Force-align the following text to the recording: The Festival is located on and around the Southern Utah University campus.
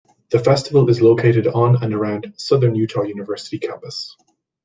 The 0.31 0.39
Festival 0.39 0.89
is 0.89 0.99
located 0.99 1.45
on 1.45 1.83
and 1.83 1.93
around 1.93 2.23
the 2.23 2.33
Southern 2.39 2.73
Utah 2.73 3.03
University 3.03 3.59
campus. 3.59 4.15